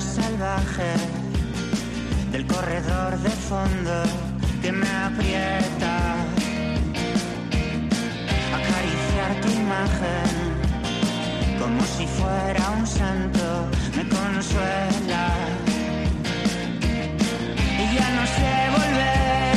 [0.00, 0.92] salvaje
[2.32, 4.02] del corredor de fondo
[4.60, 6.16] que me aprieta.
[8.58, 10.30] Acariciar tu imagen
[11.60, 15.28] como si fuera un santo me consuela.
[17.78, 19.56] Y ya no sé volver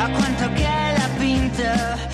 [0.00, 0.83] a la pinta.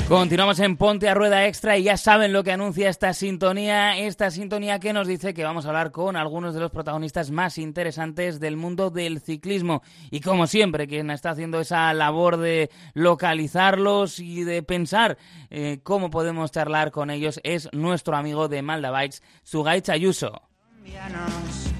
[0.08, 4.32] Continuamos en Ponte a Rueda Extra y ya saben lo que anuncia esta sintonía, esta
[4.32, 8.40] sintonía que nos dice que vamos a hablar con algunos de los protagonistas más interesantes
[8.40, 9.82] del mundo del ciclismo.
[10.10, 15.16] Y como siempre, quien está haciendo esa labor de localizarlos y de pensar
[15.48, 20.42] eh, cómo podemos charlar con ellos es nuestro amigo de Malda Bikes, Sugay Chayuso.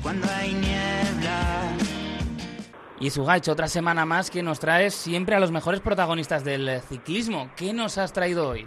[0.02, 0.99] Cuando hay niebla.
[3.00, 7.50] Y Sugaich, otra semana más que nos traes siempre a los mejores protagonistas del ciclismo.
[7.56, 8.66] ¿Qué nos has traído hoy?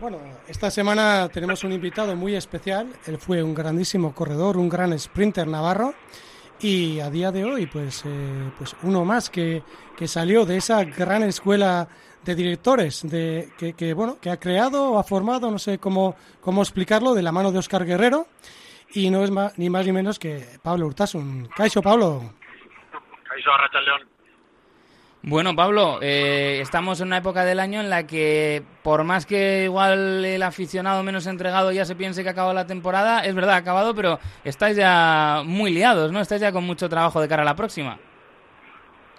[0.00, 2.92] Bueno, esta semana tenemos un invitado muy especial.
[3.06, 5.94] Él fue un grandísimo corredor, un gran sprinter navarro.
[6.60, 9.64] Y a día de hoy, pues, eh, pues uno más que,
[9.96, 11.88] que salió de esa gran escuela
[12.24, 16.62] de directores de, que, bueno, que ha creado o ha formado, no sé cómo, cómo
[16.62, 18.28] explicarlo, de la mano de Oscar Guerrero.
[18.94, 21.48] Y no es ni más ni menos que Pablo Urtasun.
[21.56, 22.41] Caixo, Pablo.
[23.84, 24.08] León.
[25.24, 29.64] Bueno, Pablo, eh, estamos en una época del año en la que, por más que
[29.64, 33.54] igual el aficionado menos entregado ya se piense que ha acabado la temporada, es verdad,
[33.54, 36.18] ha acabado, pero estáis ya muy liados, ¿no?
[36.18, 37.98] Estáis ya con mucho trabajo de cara a la próxima.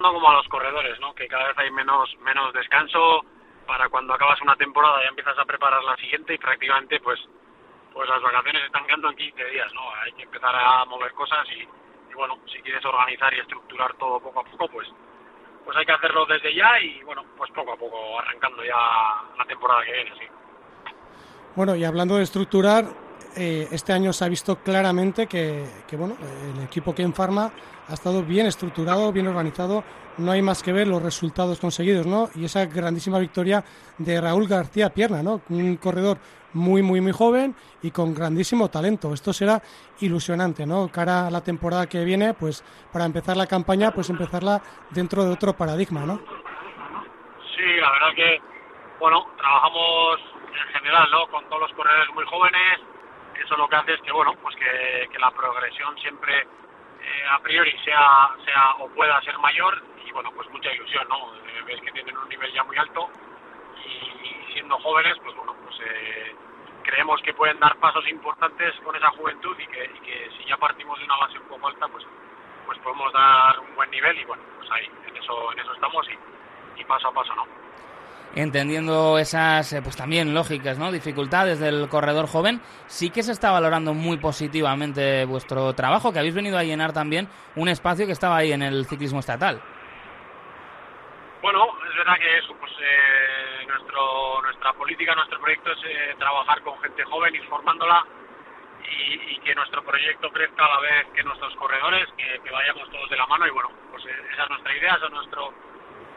[0.02, 1.16] No como a los corredores, ¿no?
[1.16, 3.22] Que cada vez hay menos, menos descanso
[3.66, 7.18] para cuando acabas una temporada ya empiezas a preparar la siguiente y prácticamente, pues,
[7.94, 9.82] pues las vacaciones están quedando en 15 días, ¿no?
[10.04, 11.66] Hay que empezar a mover cosas y,
[12.14, 14.88] y bueno, si quieres organizar y estructurar todo poco a poco, pues
[15.66, 18.76] pues hay que hacerlo desde ya y bueno, pues poco a poco arrancando ya
[19.38, 20.26] la temporada que viene, sí.
[21.56, 22.86] Bueno, y hablando de estructurar,
[23.36, 26.16] eh, este año se ha visto claramente que, bueno,
[26.56, 27.52] el equipo que en Pharma
[27.88, 29.84] ha estado bien estructurado, bien organizado,
[30.18, 32.30] no hay más que ver los resultados conseguidos, ¿no?
[32.36, 33.64] Y esa grandísima victoria
[33.98, 35.42] de Raúl García Pierna, ¿no?
[35.50, 36.18] Un corredor
[36.54, 39.14] muy, muy, muy joven y con grandísimo talento.
[39.14, 39.62] Esto será
[40.00, 40.88] ilusionante, ¿no?
[40.90, 45.32] Cara a la temporada que viene, pues para empezar la campaña, pues empezarla dentro de
[45.32, 46.20] otro paradigma, ¿no?
[47.56, 48.40] Sí, la verdad que,
[49.00, 51.28] bueno, trabajamos en general, ¿no?
[51.32, 52.93] Con todos los corredores muy jóvenes.
[53.44, 57.72] Eso lo que hace es que, bueno, pues que, la progresión siempre eh, a priori
[57.84, 61.34] sea, sea o pueda ser mayor y, bueno, pues mucha ilusión, ¿no?
[61.36, 63.10] Eh, ves que tienen un nivel ya muy alto
[63.86, 66.36] y, y siendo jóvenes, pues bueno, pues eh,
[66.84, 70.58] creemos que pueden dar pasos importantes con esa juventud y que, y que si ya
[70.58, 72.06] partimos de una base un poco alta, pues
[72.66, 76.08] pues podemos dar un buen nivel y bueno, pues ahí, en eso, en eso estamos
[76.10, 77.63] y, y paso a paso, ¿no?
[78.36, 80.92] Entendiendo esas, eh, pues también lógicas, ¿no?
[80.92, 86.36] Dificultades del corredor joven, sí que se está valorando muy positivamente vuestro trabajo, que habéis
[86.36, 89.62] venido a llenar también un espacio que estaba ahí en el ciclismo estatal.
[91.44, 96.62] Bueno, es verdad que eso, pues eh, nuestro, nuestra política, nuestro proyecto es eh, trabajar
[96.62, 98.06] con gente joven, informándola
[98.90, 103.10] y, y, que nuestro proyecto crezca a la vez que nuestros corredores, que, vayamos todos
[103.10, 105.54] de la mano y bueno, pues eh, esa es nuestra idea, esa es nuestro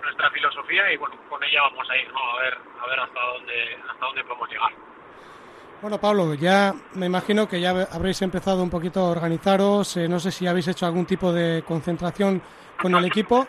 [0.07, 2.19] nuestra filosofía y bueno, con ella vamos a ir, ¿no?
[2.19, 4.73] A ver, a ver hasta dónde, hasta dónde podemos llegar.
[5.83, 9.97] Bueno, Pablo, ya me imagino que ya habréis empezado un poquito a organizaros.
[9.97, 12.41] Eh, no sé si habéis hecho algún tipo de concentración
[12.81, 13.47] con el equipo,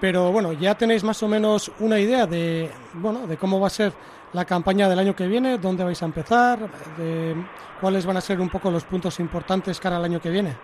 [0.00, 3.70] pero bueno, ya tenéis más o menos una idea de, bueno, de cómo va a
[3.70, 3.92] ser
[4.32, 6.58] la campaña del año que viene, dónde vais a empezar,
[6.96, 7.34] de
[7.80, 10.54] cuáles van a ser un poco los puntos importantes cara al año que viene.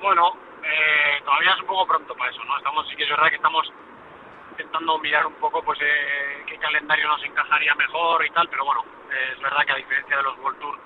[0.00, 0.32] Bueno,
[0.62, 2.56] eh, todavía es un poco pronto para eso, ¿no?
[2.56, 3.72] Estamos, sí que es verdad que estamos
[4.50, 8.84] intentando mirar un poco pues eh, qué calendario nos encajaría mejor y tal, pero bueno,
[9.10, 10.78] eh, es verdad que a diferencia de los World Tour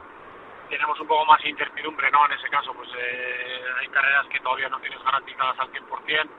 [0.71, 2.27] tenemos un poco más incertidumbre, ¿no?
[2.27, 6.31] En ese caso, pues eh, hay carreras que todavía no tienes garantizadas al 100%,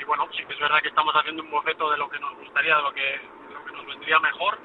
[0.00, 2.34] y bueno, sí que es verdad que estamos haciendo un boceto de lo que nos
[2.36, 4.58] gustaría, de lo que, de lo que nos vendría mejor,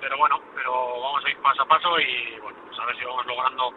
[0.00, 3.04] pero bueno, pero vamos a ir paso a paso y bueno, pues a ver si
[3.04, 3.72] vamos logrando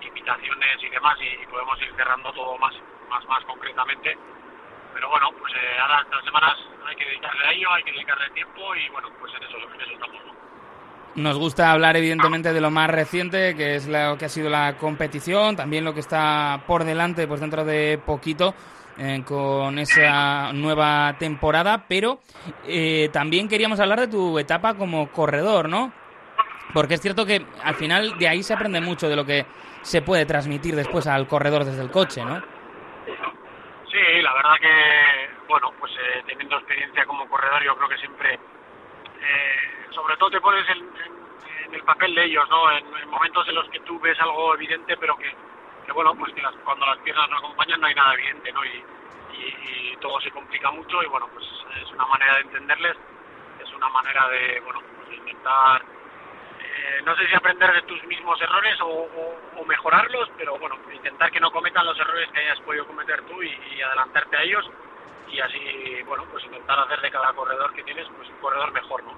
[0.00, 2.74] invitaciones y demás y, y podemos ir cerrando todo más,
[3.08, 4.16] más, más concretamente.
[4.94, 6.56] Pero bueno, pues eh, ahora estas semanas
[6.86, 9.92] hay que dedicarle a ello, hay que dedicarle tiempo y bueno, pues en eso, en
[9.92, 10.20] estamos.
[10.26, 10.38] ¿no?
[11.22, 14.76] Nos gusta hablar evidentemente de lo más reciente, que es lo que ha sido la
[14.76, 18.54] competición, también lo que está por delante, pues dentro de poquito,
[18.98, 22.20] eh, con esa nueva temporada, pero
[22.66, 25.92] eh, también queríamos hablar de tu etapa como corredor, ¿no?
[26.74, 29.46] Porque es cierto que al final de ahí se aprende mucho de lo que
[29.82, 32.42] se puede transmitir después al corredor desde el coche, ¿no?
[34.38, 40.16] Verdad que, bueno, pues eh, teniendo experiencia como corredor, yo creo que siempre, eh, sobre
[40.16, 42.70] todo te pones en, en, en, el papel de ellos, ¿no?
[42.70, 45.34] En, en, momentos en los que tú ves algo evidente, pero que,
[45.92, 48.64] bueno, pues que cuando las piernas no acompañan no hay nada evidente, ¿no?
[48.64, 48.84] Y,
[49.32, 51.44] y, todo se complica mucho y bueno, pues
[51.82, 52.96] es una manera de entenderles,
[53.60, 55.82] es una manera de, bueno, pues intentar,
[56.68, 59.08] eh, no sé si aprender de tus mismos errores o,
[59.66, 63.82] mejorarlos, pero bueno, intentar que no cometan los errores que hayas podido cometer tú y,
[63.82, 64.64] adelantarte a ellos
[65.30, 69.04] y así, bueno, pues intentar hacer de cada corredor que tienes, pues un corredor mejor,
[69.04, 69.12] ¿no?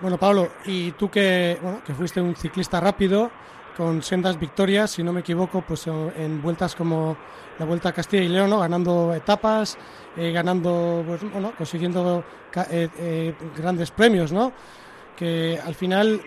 [0.00, 3.30] Bueno, Pablo, y tú que, bueno, que fuiste un ciclista rápido,
[3.76, 7.16] con sendas victorias, si no me equivoco, pues en vueltas como
[7.58, 9.76] la Vuelta a Castilla y León, ganando etapas,
[10.16, 12.24] eh, ganando, pues, bueno, consiguiendo
[12.70, 14.52] eh, grandes premios, ¿no?
[15.14, 16.22] Que al final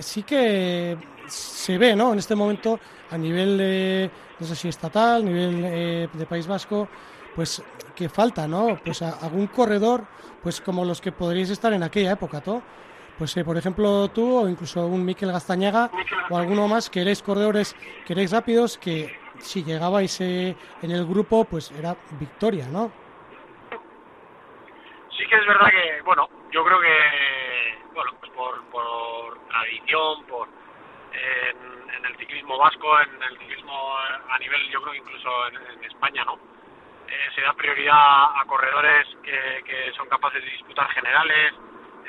[0.00, 2.12] sí que se ve, ¿no?
[2.12, 2.78] En este momento
[3.10, 6.88] a nivel, de, no sé si estatal, nivel de País Vasco,
[7.34, 7.62] pues
[7.94, 8.78] que falta, ¿no?
[8.84, 10.04] Pues algún corredor,
[10.42, 12.62] pues como los que podríais estar en aquella época, ¿no?
[13.18, 15.90] pues eh, por ejemplo tú o incluso un Miquel Gastañaga
[16.28, 17.74] o alguno más que erais corredores,
[18.04, 22.92] que erais rápidos, que si llegabais eh, en el grupo, pues era victoria, ¿no?
[25.10, 28.62] Sí que es verdad que, bueno, yo creo que, bueno, pues por
[29.86, 30.48] tradición, por
[31.12, 33.96] en, el ciclismo vasco, en el ciclismo
[34.28, 36.38] a nivel, yo creo que incluso en, España, ¿no?
[37.08, 41.54] Eh, se da prioridad a corredores que, que son capaces de disputar generales,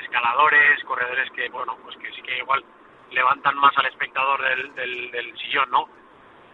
[0.02, 2.64] escaladores, corredores que, bueno, pues que sí que igual
[3.10, 5.88] levantan más al espectador del, del, sillón, ¿no?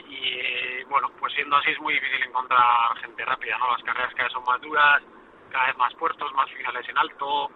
[0.07, 3.73] Y bueno, pues siendo así es muy difícil encontrar gente rápida, ¿no?
[3.73, 5.03] Las carreras cada vez son más duras,
[5.51, 7.51] cada vez más puertos, más finales en alto.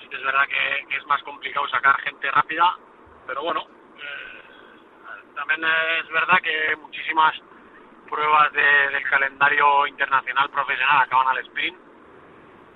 [0.00, 2.76] Sí es verdad que, es más complicado sacar gente rápida,
[3.26, 3.66] pero bueno,
[3.96, 7.34] eh, también es verdad que muchísimas
[8.08, 11.76] pruebas del calendario internacional profesional acaban al sprint.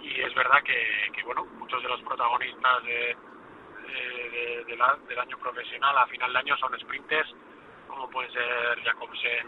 [0.00, 3.16] Y es verdad que, bueno muchos de los protagonistas de,
[4.66, 7.34] del año profesional a final de año son sprinters
[7.86, 9.46] como pueden ser Jacobsen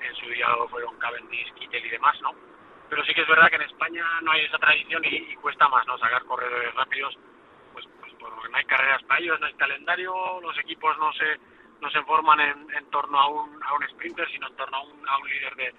[0.00, 2.53] en su día fueron Cavendish, Kittel y demás no
[2.94, 5.84] pero sí que es verdad que en España no hay esa tradición y, cuesta más
[5.84, 7.18] no sacar corredores rápidos
[7.72, 11.40] pues, pues porque no hay carreras para ellos no hay calendario los equipos no se
[11.80, 15.08] no se forman en, torno a un, a un sprinter sino en torno a un,
[15.08, 15.74] a un líder de,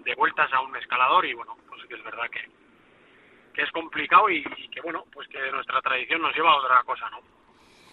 [0.00, 2.42] de vueltas a un escalador y bueno pues sí que es verdad que
[3.62, 7.18] es complicado y, que bueno, pues que nuestra tradición nos lleva a otra cosa, ¿no?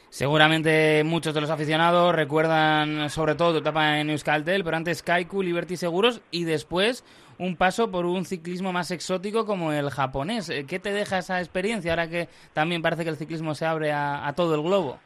[0.10, 5.42] Seguramente muchos de los aficionados recuerdan sobre todo tu etapa en Euskaltel, pero antes Kaiku,
[5.42, 7.04] Liberty Seguros y después
[7.38, 10.50] un paso por un ciclismo más exótico como el japonés.
[10.50, 13.92] Eh, ¿Qué te deja esa experiencia ahora que también parece que el ciclismo se abre
[13.92, 15.00] a, todo el globo?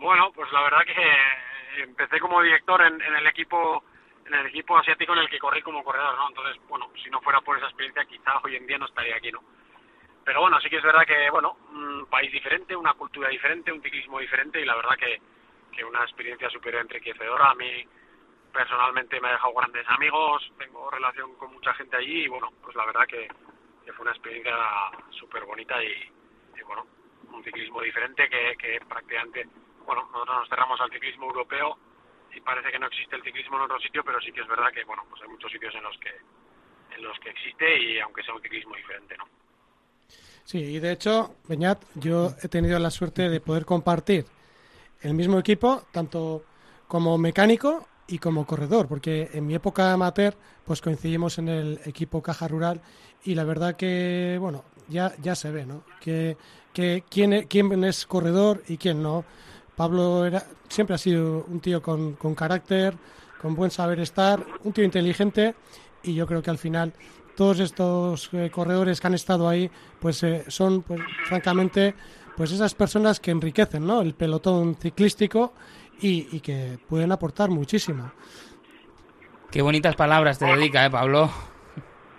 [0.00, 3.82] Bueno, pues la verdad que empecé como director en el equipo
[4.26, 6.28] en el equipo asiático en el que corrí como corredor, ¿no?
[6.28, 9.30] Entonces, bueno, si no fuera por esa experiencia, quizá hoy en día no estaría aquí,
[9.30, 9.40] ¿no?
[10.24, 13.82] Pero bueno, sí que es verdad que, bueno, un país diferente, una cultura diferente, un
[13.82, 15.20] ciclismo diferente y la verdad que,
[15.72, 17.50] que una experiencia súper enriquecedora.
[17.50, 17.86] A mí
[18.56, 22.74] personalmente me ha dejado grandes amigos, tengo relación con mucha gente allí y bueno, pues
[22.74, 23.28] la verdad que,
[23.92, 24.56] fue una experiencia
[25.10, 26.10] súper bonita y,
[26.66, 26.86] bueno,
[27.32, 29.46] un ciclismo diferente que, prácticamente,
[29.84, 31.78] bueno, nosotros nos cerramos al ciclismo europeo
[32.34, 34.72] y parece que no existe el ciclismo en otro sitio, pero sí que es verdad
[34.72, 36.10] que bueno, pues hay muchos sitios en los que
[36.96, 39.28] en los que existe y aunque sea un ciclismo diferente, ¿no?
[40.44, 44.24] Sí, y de hecho, Beñat, yo he tenido la suerte de poder compartir
[45.02, 46.42] el mismo equipo, tanto
[46.88, 52.22] como mecánico y como corredor, porque en mi época amateur, pues coincidimos en el equipo
[52.22, 52.80] Caja Rural
[53.24, 55.82] y la verdad que, bueno, ya, ya se ve, ¿no?
[56.00, 56.36] Que,
[56.72, 59.24] que quién, e, quién es corredor y quién no.
[59.74, 62.96] Pablo era, siempre ha sido un tío con, con carácter,
[63.40, 65.54] con buen saber estar, un tío inteligente
[66.02, 66.92] y yo creo que al final
[67.36, 69.70] todos estos eh, corredores que han estado ahí
[70.00, 71.94] pues eh, son pues francamente
[72.36, 74.00] pues esas personas que enriquecen ¿no?
[74.00, 75.52] el pelotón ciclístico
[76.00, 78.12] y, y, que pueden aportar muchísimo.
[79.50, 81.30] Qué bonitas palabras te dedica, ¿eh, Pablo?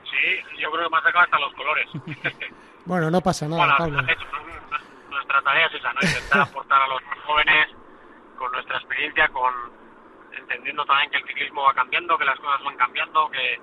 [0.04, 1.88] Sí, yo creo que me ha sacado hasta los colores.
[2.86, 4.02] bueno, no pasa nada, Pablo
[5.28, 6.00] nuestra tarea es esa, ¿no?
[6.02, 7.68] Intentar aportar a los más jóvenes
[8.38, 9.54] con nuestra experiencia, con
[10.32, 13.60] entendiendo también que el ciclismo va cambiando, que las cosas van cambiando, que,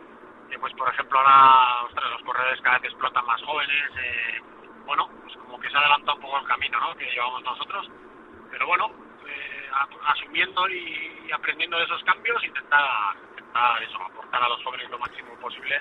[0.59, 4.41] pues por ejemplo ahora los corredores cada vez explotan más jóvenes, eh,
[4.85, 6.95] bueno, pues como que se adelanta un poco el camino, ¿no?
[6.97, 7.91] Que llevamos nosotros,
[8.51, 8.91] pero bueno,
[9.27, 9.64] eh,
[10.07, 15.35] asumiendo y, aprendiendo de esos cambios, intentar, intentar eso, aportar a los jóvenes lo máximo
[15.41, 15.81] posible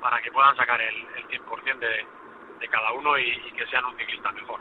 [0.00, 4.30] para que puedan sacar el, el 100% de, cada uno y que sean un ciclista
[4.32, 4.60] mejor.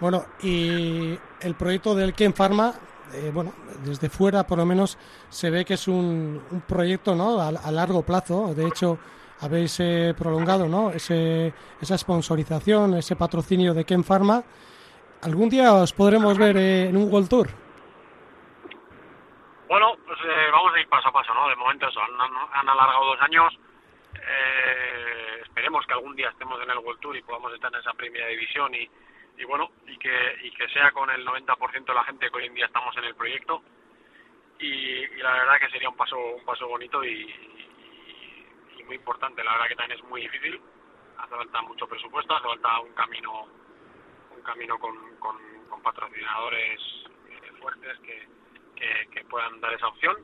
[0.00, 2.74] Bueno, y el proyecto del Ken Pharma,
[3.14, 4.98] eh, bueno, desde fuera por lo menos
[5.30, 7.40] se ve que es un, un proyecto ¿no?
[7.40, 8.54] a, largo plazo.
[8.54, 8.98] De hecho,
[9.40, 10.90] habéis eh, prolongado ¿no?
[10.90, 14.42] Ese, esa sponsorización, ese patrocinio de Ken Pharma.
[15.22, 17.65] ¿Algún día os podremos ver eh, en un World Tour?
[19.68, 21.48] Bueno, pues eh, vamos a ir paso a paso, ¿no?
[21.48, 23.52] De momento eso, han, alargado dos años.
[24.14, 27.92] Eh, esperemos que algún día estemos en el World Tour y podamos estar en esa
[27.94, 28.88] primera división y,
[29.38, 32.46] y bueno, y que, y que sea con el 90% de la gente que hoy
[32.46, 33.62] en día estamos en el proyecto.
[34.58, 34.66] Y,
[35.04, 38.46] y la verdad que sería un paso un paso bonito y, y-
[38.78, 39.42] y muy importante.
[39.44, 40.60] La verdad que también es muy difícil.
[41.18, 43.48] Hace falta mucho presupuesto, hace falta un camino
[44.30, 45.36] un camino con, con,
[45.68, 46.80] con patrocinadores
[47.30, 48.28] eh, fuertes que,
[48.76, 50.16] que, que puedan dar esa opción.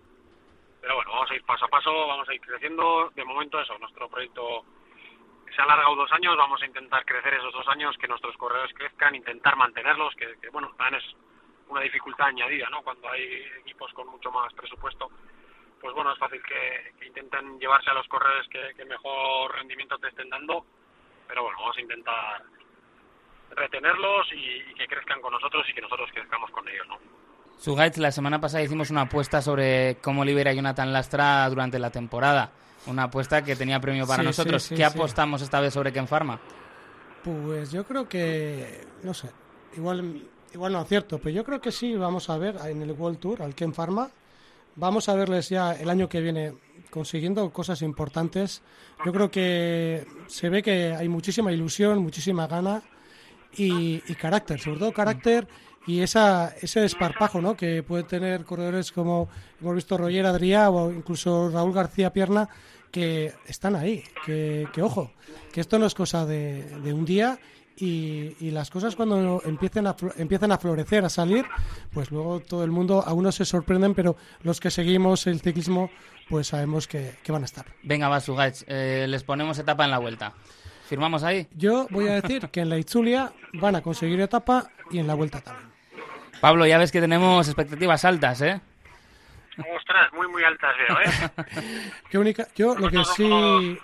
[0.80, 3.10] Pero bueno, vamos a ir paso a paso, vamos a ir creciendo.
[3.14, 4.64] De momento eso, nuestro proyecto
[5.54, 8.74] se ha alargado dos años, vamos a intentar crecer esos dos años, que nuestros corredores
[8.74, 11.16] crezcan, intentar mantenerlos, que, que, bueno, también es
[11.68, 12.82] una dificultad añadida, ¿no?
[12.82, 15.10] Cuando hay equipos con mucho más presupuesto,
[15.80, 19.98] pues bueno, es fácil que, que intenten llevarse a los corredores que, que mejor rendimiento
[19.98, 20.64] te estén dando,
[21.28, 22.42] pero bueno, vamos a intentar
[23.50, 26.98] retenerlos y, y que crezcan con nosotros y que nosotros crezcamos con ellos, ¿no?
[27.58, 31.90] Sugaitz, la semana pasada hicimos una apuesta sobre cómo libera a Jonathan Lastra durante la
[31.90, 32.50] temporada.
[32.86, 34.62] Una apuesta que tenía premio para Sí, nosotros.
[34.64, 36.40] sí, sí, ¿Qué apostamos esta vez sobre Ken Pharma?
[37.22, 39.28] Pues yo creo que, no sé,
[39.76, 43.18] igual, igual no acierto, pero yo creo que sí vamos a ver en el World
[43.20, 44.08] Tour al Ken Pharma.
[44.74, 46.54] Vamos a verles ya el año que viene
[46.90, 48.62] consiguiendo cosas importantes.
[49.04, 52.82] Yo creo que se ve que hay muchísima ilusión, muchísima gana
[53.56, 55.46] y, y carácter, sobre todo carácter
[55.86, 57.56] y esa, ese desparpajo ¿no?
[57.56, 59.28] que puede tener corredores como
[59.60, 62.48] hemos visto Roger Adrià o incluso Raúl García Pierna
[62.90, 65.12] que están ahí, que, que ojo,
[65.52, 67.38] que esto no es cosa de, de un día
[67.76, 71.46] y, y las cosas cuando empiecen a, empiezan a florecer, a salir,
[71.90, 75.90] pues luego todo el mundo, a unos se sorprenden, pero los que seguimos el ciclismo,
[76.28, 77.64] pues sabemos que, que van a estar.
[77.82, 80.34] Venga, va, Sugaitz, eh, les ponemos etapa en la vuelta.
[80.86, 81.48] ¿Firmamos ahí?
[81.56, 85.14] Yo voy a decir que en la Itzulia van a conseguir etapa y en la
[85.14, 85.70] vuelta también.
[86.40, 88.60] Pablo, ya ves que tenemos expectativas altas, ¿eh?
[89.76, 91.92] Ostras, muy, muy altas veo, ¿eh?
[92.10, 93.78] Qué única, yo lo que sí,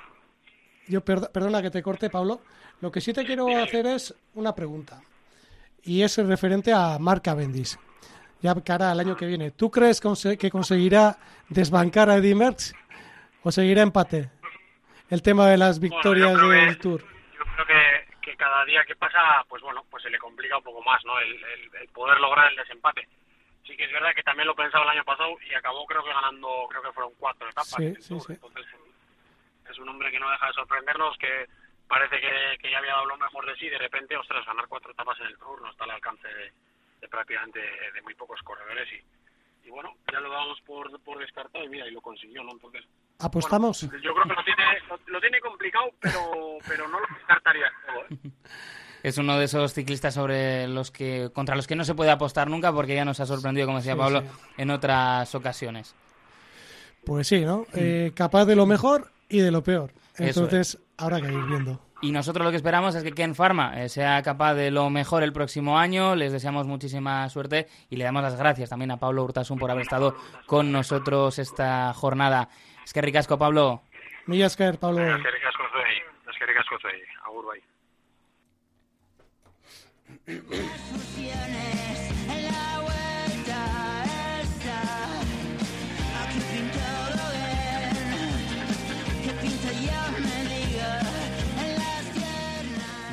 [0.87, 2.41] yo perdo- perdona que te corte, Pablo.
[2.81, 5.01] Lo que sí te quiero hacer es una pregunta
[5.83, 7.77] y es referente a Mark Cavendish.
[8.41, 12.73] Ya cara al año que viene, ¿tú crees que conseguirá desbancar a Eddie Merckx
[13.43, 14.31] o seguirá empate?
[15.11, 17.01] El tema de las victorias del que- Tour.
[17.03, 20.65] Yo creo que, que cada día que pasa, pues bueno, pues se le complica un
[20.65, 21.17] poco más, ¿no?
[21.21, 23.07] El, el- el poder lograr el desempate.
[23.65, 26.13] Sí que es verdad que también lo pensaba el año pasado y acabó creo que
[26.13, 27.69] ganando, creo que fueron cuatro etapas.
[27.77, 28.23] Sí, en el sí, Tour.
[28.27, 28.33] sí.
[28.33, 28.67] Entonces
[29.71, 31.47] es un hombre que no deja de sorprendernos, que
[31.87, 34.91] parece que, que ya había dado lo mejor de sí, de repente, ostras, ganar cuatro
[34.91, 36.53] etapas en el Tour no está al alcance de,
[37.01, 41.65] de prácticamente de muy pocos corredores y, y bueno, ya lo dábamos por, por descartado
[41.65, 42.53] y mira, y lo consiguió, ¿no?
[42.53, 42.85] Entonces,
[43.19, 43.85] ¿Apostamos?
[43.87, 46.21] bueno, yo creo que lo tiene, lo, lo tiene complicado, pero,
[46.69, 48.31] pero no lo descartaría ¿eh?
[49.03, 52.49] Es uno de esos ciclistas sobre los que contra los que no se puede apostar
[52.51, 54.27] nunca porque ya nos ha sorprendido, como decía Sí, Pablo, sí.
[54.59, 55.95] en otras ocasiones.
[57.05, 57.65] Pues sí, ¿no?
[57.75, 59.93] Eh, capaz de lo mejor y de lo peor.
[60.17, 61.81] Entonces, habrá que ir viendo.
[62.01, 65.23] Y nosotros lo que esperamos es que Ken Pharma eh, sea capaz de lo mejor
[65.23, 66.15] el próximo año.
[66.17, 69.83] Les deseamos muchísima suerte y le damos las gracias también a Pablo Urtasun por haber
[69.83, 72.49] estado con nosotros esta jornada.
[72.89, 73.83] Es que ricasco, Pablo.
[74.25, 75.03] Mila esker, Pablo.
[75.03, 75.99] Eskerrik asko zuei,
[76.33, 77.61] eskerrik asko zuei, agur bai.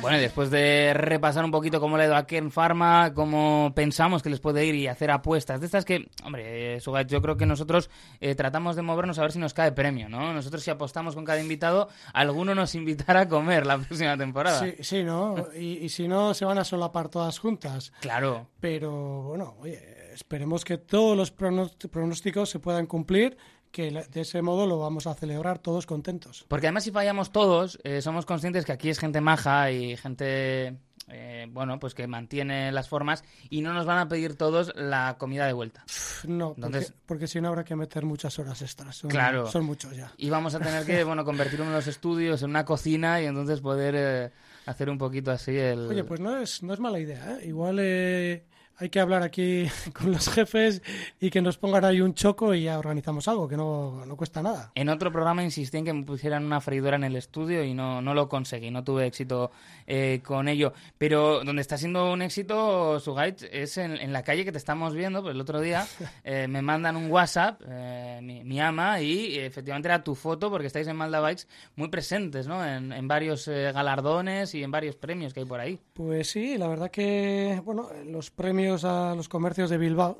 [0.06, 3.72] Bueno, y después de repasar un poquito cómo le ha ido a Ken Pharma, cómo
[3.74, 7.20] pensamos que les puede ir y hacer apuestas de estas que, hombre, eh, Sugat, yo
[7.20, 10.32] creo que nosotros eh, tratamos de movernos a ver si nos cae premio, ¿no?
[10.32, 14.60] Nosotros si apostamos con cada invitado, alguno nos invitará a comer la próxima temporada.
[14.60, 15.48] Sí, sí, ¿no?
[15.58, 17.92] Y, y si no, se van a solapar todas juntas.
[18.00, 18.46] Claro.
[18.60, 23.36] Pero bueno, oye, esperemos que todos los pronósticos se puedan cumplir,
[23.76, 26.46] que de ese modo lo vamos a celebrar todos contentos.
[26.48, 30.78] Porque además si fallamos todos, eh, somos conscientes que aquí es gente maja y gente,
[31.08, 35.16] eh, bueno, pues que mantiene las formas y no nos van a pedir todos la
[35.18, 35.84] comida de vuelta.
[36.26, 38.96] No, porque, Entonces- porque si no habrá que meter muchas horas extras.
[38.96, 39.46] Son, Claro.
[39.46, 40.10] Son muchos ya.
[40.16, 43.26] Y vamos a tener que, bueno, convertir uno de los estudios en una cocina y
[43.26, 44.30] entonces poder eh,
[44.64, 45.80] hacer un poquito así el...
[45.88, 47.46] Oye, pues no es, no es mala idea, ¿eh?
[47.48, 48.46] Igual eh,
[48.78, 50.82] hay que hablar aquí con los jefes
[51.20, 54.42] y que nos pongan ahí un choco y ya organizamos algo, que no, no cuesta
[54.42, 54.72] nada.
[54.74, 58.02] En otro programa insistí en que me pusieran una freidora en el estudio y no,
[58.02, 59.50] no lo conseguí, no tuve éxito
[59.86, 60.72] eh, con ello.
[60.98, 64.94] Pero donde está siendo un éxito, Sugait, es en, en la calle que te estamos
[64.94, 65.22] viendo.
[65.22, 65.86] Pues el otro día
[66.24, 70.66] eh, me mandan un WhatsApp, eh, mi, mi ama, y efectivamente era tu foto porque
[70.66, 71.44] estáis en Malda Bikes
[71.76, 72.64] muy presentes, ¿no?
[72.64, 75.78] En, en varios eh, galardones y en varios premios que hay por ahí.
[75.94, 80.18] Pues sí, la verdad que, bueno, los premios a los comercios de Bilbao,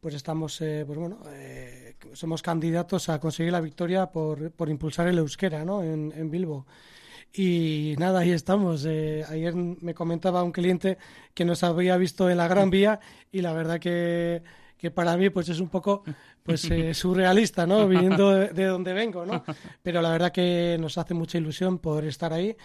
[0.00, 5.08] pues estamos, eh, pues bueno, eh, somos candidatos a conseguir la victoria por, por impulsar
[5.08, 5.82] el euskera, ¿no?
[5.82, 6.66] En, en Bilbo.
[7.32, 8.84] Y nada, ahí estamos.
[8.86, 10.98] Eh, ayer me comentaba un cliente
[11.34, 12.98] que nos había visto en la Gran Vía
[13.30, 14.42] y la verdad que,
[14.76, 16.02] que para mí pues es un poco
[16.42, 17.86] pues eh, surrealista, ¿no?
[17.86, 19.44] Viniendo de, de, donde vengo, ¿no?
[19.82, 22.56] Pero la verdad que nos hace mucha ilusión poder estar ahí.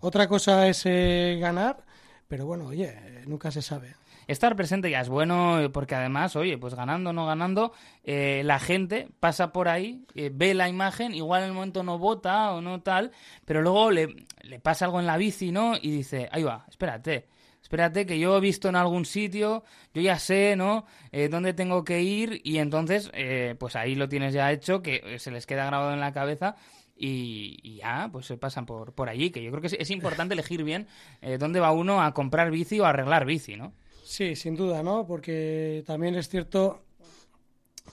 [0.00, 1.84] Otra cosa es eh, ganar,
[2.28, 3.94] pero bueno, oye, nunca se sabe
[4.26, 7.72] estar presente ya es bueno eh, porque además, oye, pues ganando o no ganando,
[8.04, 11.98] eh, la gente pasa por ahí, eh, ve la imagen, igual en el momento no
[11.98, 13.12] vota o no tal,
[13.44, 15.74] pero luego le, le pasa algo en la bici, ¿no?
[15.80, 17.26] Y dice, ahí va, espérate.
[17.64, 19.64] Espérate, que yo he visto en algún sitio,
[19.94, 20.84] yo ya sé, ¿no?
[21.12, 25.18] Eh, dónde tengo que ir y entonces, eh, pues ahí lo tienes ya hecho, que
[25.18, 26.56] se les queda grabado en la cabeza
[26.94, 30.34] y, ya, pues se pasan por, por allí, que yo creo que es, es importante
[30.34, 30.86] elegir bien
[31.22, 33.72] eh, dónde va uno a comprar bici o a arreglar bici, ¿no?
[34.04, 35.06] Sí, sin duda, ¿no?
[35.06, 36.82] Porque también es cierto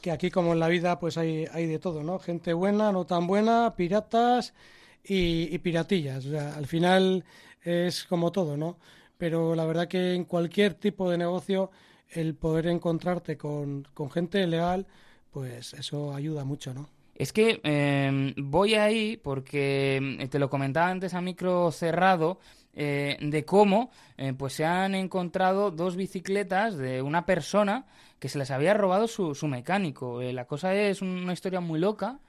[0.02, 2.20] que aquí como en la vida pues hay, hay de todo, ¿no?
[2.20, 4.54] Gente buena, no tan buena, piratas
[5.04, 6.26] y, piratillas.
[6.26, 7.24] O sea, al final
[7.64, 8.78] es como todo, ¿no?
[9.18, 11.72] Pero la verdad que en cualquier tipo de negocio
[12.10, 14.86] el poder encontrarte con, con gente leal,
[15.32, 16.90] pues eso ayuda mucho, ¿no?
[17.16, 22.40] Es que eh, voy ahí porque te lo comentaba antes a micro cerrado
[22.74, 27.86] eh, de cómo eh, pues se han encontrado dos bicicletas de una persona
[28.20, 30.22] que se les había robado su, su mecánico.
[30.22, 32.20] Eh, la cosa es una historia muy loca.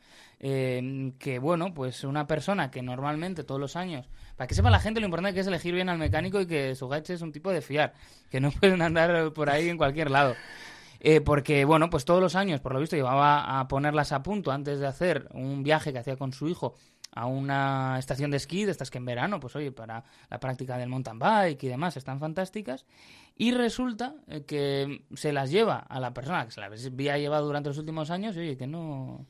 [0.44, 4.80] Eh, que bueno, pues una persona que normalmente todos los años, para que sepa la
[4.80, 7.30] gente lo importante que es elegir bien al mecánico y que su gache es un
[7.30, 7.94] tipo de fiar,
[8.28, 10.34] que no pueden andar por ahí en cualquier lado.
[10.98, 14.50] Eh, porque, bueno, pues todos los años, por lo visto, llevaba a ponerlas a punto
[14.50, 16.74] antes de hacer un viaje que hacía con su hijo
[17.14, 20.78] a una estación de esquí, de estas que en verano, pues oye, para la práctica
[20.78, 22.86] del mountain bike y demás, están fantásticas.
[23.36, 27.46] Y resulta eh, que se las lleva a la persona que se las había llevado
[27.46, 29.26] durante los últimos años y oye, que no,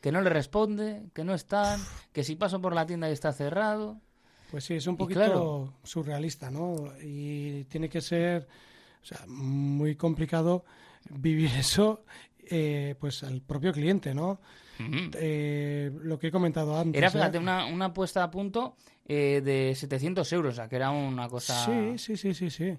[0.00, 1.80] que no le responde, que no están,
[2.12, 4.00] que si paso por la tienda y está cerrado.
[4.50, 6.92] Pues sí, es un poquito claro, surrealista, ¿no?
[7.00, 8.48] Y tiene que ser
[9.02, 10.64] o sea, muy complicado
[11.10, 12.04] vivir eso
[12.38, 14.40] eh, pues al propio cliente, ¿no?
[14.80, 15.10] Uh -huh.
[15.14, 16.98] eh, lo que he comentado antes.
[16.98, 17.40] Era, fíjate, ¿eh?
[17.40, 21.64] una, una puesta a punto eh, de 700 euros, o sea, que era una cosa...
[21.64, 22.78] Sí, sí, sí, sí, sí.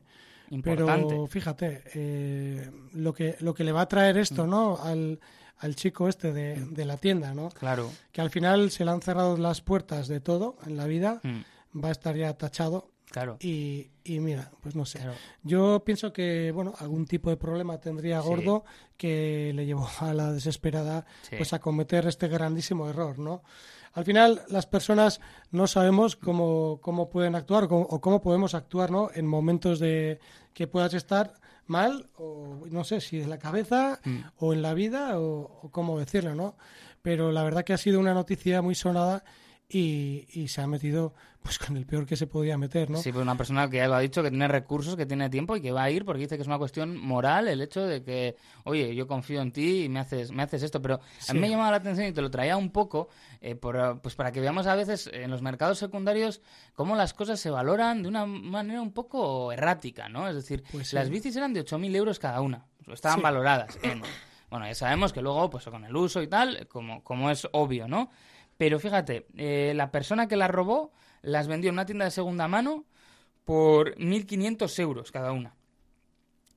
[0.50, 1.08] Importante.
[1.08, 4.78] Pero fíjate, lo, que, lo que le va a traer esto, ¿no?
[4.78, 5.20] Al,
[5.62, 7.50] al chico este de, de, la tienda, ¿no?
[7.50, 7.90] Claro.
[8.12, 11.84] Que al final se le han cerrado las puertas de todo en la vida, mm.
[11.84, 12.90] va a estar ya tachado.
[13.12, 13.38] Claro.
[13.41, 15.00] Y, y mira, pues no sé.
[15.00, 15.15] Claro.
[15.43, 18.93] Yo pienso que, bueno, algún tipo de problema tendría Gordo sí.
[18.97, 21.36] que le llevó a la desesperada sí.
[21.36, 23.43] pues a cometer este grandísimo error, ¿no?
[23.93, 25.19] Al final, las personas
[25.52, 29.10] no sabemos cómo, cómo pueden actuar cómo, o cómo podemos actuar, ¿no?
[29.13, 30.19] En momentos de
[30.54, 31.34] que puedas estar
[31.65, 34.19] mal, o no sé si de la cabeza, mm.
[34.38, 36.56] o en la vida, o, o cómo decirlo, ¿no?
[37.02, 39.26] Pero la verdad que ha sido una noticia muy sonada
[39.74, 42.98] y, y, se ha metido pues con el peor que se podía meter, ¿no?
[42.98, 45.56] Sí, pues una persona que ya lo ha dicho, que tiene recursos, que tiene tiempo
[45.56, 48.04] y que va a ir porque dice que es una cuestión moral el hecho de
[48.04, 51.32] que, oye, yo confío en ti y me haces, me haces esto, pero sí.
[51.32, 53.08] a mí me ha llamado la atención y te lo traía un poco,
[53.40, 56.42] eh, por, pues para que veamos a veces en los mercados secundarios
[56.74, 60.28] cómo las cosas se valoran de una manera un poco errática, ¿no?
[60.28, 60.96] Es decir, pues sí.
[60.96, 63.24] las bicis eran de 8.000 euros cada una, estaban sí.
[63.24, 64.02] valoradas en...
[64.52, 67.88] Bueno, ya sabemos que luego, pues con el uso y tal, como, como es obvio,
[67.88, 68.12] ¿no?
[68.62, 70.91] Pero fíjate, eh, la persona que las robó
[71.24, 72.86] las vendió en una tienda de segunda mano
[73.43, 75.56] por 1.500 euros cada una.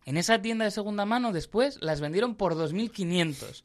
[0.04, 3.64] En esa tienda de segunda mano después las vendieron por 2.500.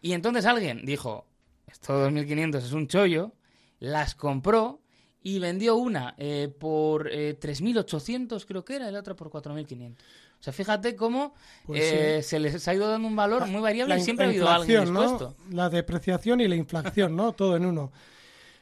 [0.00, 1.26] Y entonces alguien dijo,
[1.66, 3.34] esto 2.500 es un chollo,
[3.80, 4.80] las compró
[5.24, 9.94] y vendió una eh, por eh, 3.800 creo que era y la otra por 4.500.
[9.94, 11.34] O sea, fíjate cómo
[11.66, 12.28] pues eh, sí.
[12.28, 14.84] se les ha ido dando un valor muy variable la, y siempre ha habido alguien
[14.84, 15.34] dispuesto.
[15.48, 15.56] ¿no?
[15.56, 17.32] La depreciación y la inflación, ¿no?
[17.32, 17.90] Todo en uno.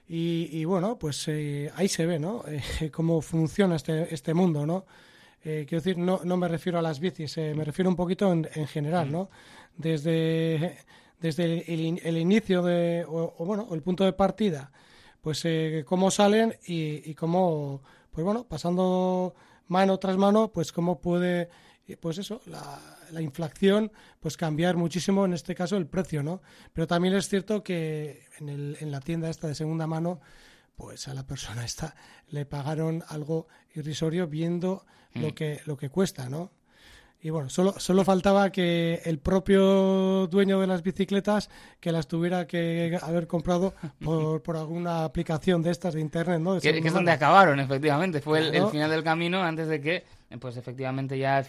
[0.08, 2.44] Y, y bueno, pues eh, ahí se ve, ¿no?
[2.46, 4.86] Eh, cómo funciona este, este mundo, ¿no?
[5.44, 8.32] Eh, quiero decir, no, no me refiero a las bicis, eh, me refiero un poquito
[8.32, 9.28] en, en general, ¿no?
[9.76, 10.78] Desde,
[11.18, 14.70] desde el, el inicio de, o, o, bueno, el punto de partida,
[15.22, 17.80] pues eh, cómo salen y, y cómo,
[18.10, 19.34] pues bueno, pasando
[19.68, 21.48] mano tras mano, pues cómo puede
[22.00, 22.80] pues eso, la,
[23.10, 26.40] la, inflación, pues cambiar muchísimo, en este caso, el precio, ¿no?
[26.72, 30.20] Pero también es cierto que en, el, en la tienda esta de segunda mano,
[30.76, 31.94] pues a la persona esta
[32.28, 35.20] le pagaron algo irrisorio viendo mm.
[35.20, 36.52] lo, que, lo que cuesta, ¿no?
[37.24, 42.48] Y bueno, solo, solo faltaba que el propio dueño de las bicicletas que las tuviera
[42.48, 46.54] que haber comprado por, por alguna aplicación de estas de internet, ¿no?
[46.54, 48.20] De que, que, es donde acabaron, efectivamente.
[48.20, 50.04] Fue el, el, final del camino antes de que
[50.40, 51.44] pues efectivamente ya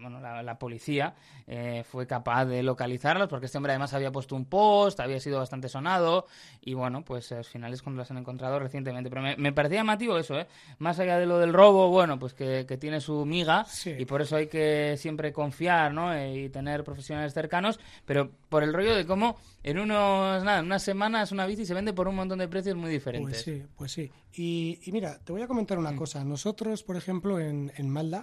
[0.00, 1.14] bueno, la, policía
[1.46, 5.38] eh, fue capaz de localizarlos, porque este hombre además había puesto un post, había sido
[5.38, 6.26] bastante sonado,
[6.60, 9.10] y bueno, pues al final es cuando los han encontrado recientemente.
[9.10, 10.46] Pero me, parecía llamativo eso, ¿eh?
[10.78, 14.36] Más allá de lo del robo, bueno, pues que, tiene su miga, y por eso
[14.36, 16.14] hay que siempre confiar, ¿no?
[16.14, 20.66] Eh, y tener profesionales cercanos, pero por el rollo de cómo en unos, nada, en
[20.66, 23.42] unas semanas una bici se vende por un montón de precios muy diferentes.
[23.44, 24.10] Pues sí, pues sí.
[24.34, 25.96] Y, mira, te voy a comentar una mm.
[25.96, 26.24] cosa.
[26.24, 28.17] Nosotros, por ejemplo, en, en Malda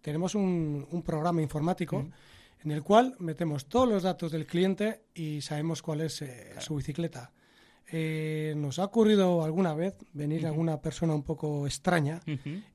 [0.00, 2.12] tenemos un, un programa informático mm.
[2.64, 6.76] en el cual metemos todos los datos del cliente y sabemos cuál es eh, su
[6.76, 7.32] bicicleta.
[7.88, 12.20] Eh, nos ha ocurrido alguna vez venir alguna persona un poco extraña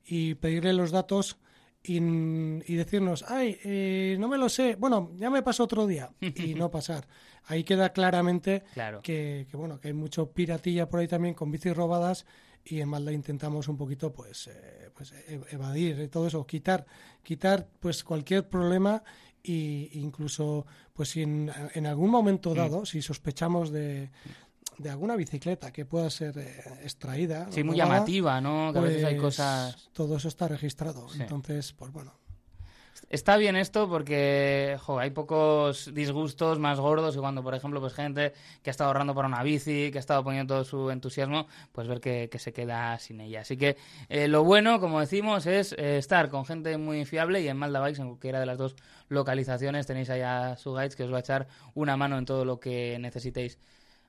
[0.04, 1.38] y pedirle los datos
[1.84, 6.54] y, decirnos, ay, eh, no me lo sé, bueno, ya me pasó otro día y
[6.54, 7.06] no pasar.
[7.44, 8.62] Ahí queda claramente
[9.02, 12.24] que, bueno, que hay mucho piratilla por ahí también con bicis robadas
[12.64, 16.86] y en Malda intentamos un poquito pues, eh, pues e, evadir todo eso, quitar,
[17.22, 19.02] quitar pues cualquier problema
[19.42, 22.54] e incluso pues si en, en algún momento mm.
[22.56, 24.10] dado, si sospechamos de,
[24.78, 27.48] de alguna bicicleta que pueda ser eh, extraída.
[27.50, 28.72] Sí, muy llamativa, ¿no?
[28.72, 29.90] Que a veces hay pues, cosas.
[29.92, 31.06] Todo eso está registrado.
[31.18, 32.12] Entonces, pues bueno.
[33.12, 38.32] Está bien esto porque hay pocos disgustos más gordos y cuando, por ejemplo, pues gente
[38.62, 41.86] que ha estado ahorrando para una bici, que ha estado poniendo todo su entusiasmo, pues
[41.88, 43.42] ver que, se queda sin ella.
[43.42, 43.76] Así que
[44.08, 47.80] eh, lo bueno, como decimos, es eh, estar con gente muy fiable y en Malda
[47.80, 48.76] Bikes, en cualquiera de las dos
[49.10, 52.60] localizaciones, tenéis allá su guides que os va a echar una mano en todo lo
[52.60, 53.58] que necesitéis.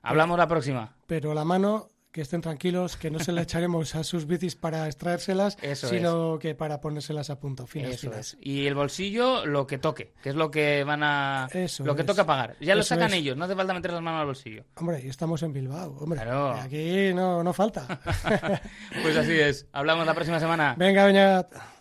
[0.00, 0.94] Hablamos la próxima.
[1.06, 4.86] Pero la mano, que estén tranquilos, que no se la echaremos a sus bicis para
[4.86, 7.66] extraérselas, sino que para ponérselas a punto.
[7.66, 11.48] Finas, Eso Y el bolsillo, lo que toque, que es lo que van a.
[11.80, 12.54] lo que toca pagar.
[12.60, 14.64] Ya lo sacan ellos, no hace falta meter las manos al bolsillo.
[14.76, 16.20] Hombre, y estamos en Bilbao, hombre.
[16.20, 18.00] Aquí no, no falta.
[19.02, 19.66] pues así es.
[19.72, 20.76] Hablamos la próxima semana.
[20.78, 21.73] Venga, Beñat.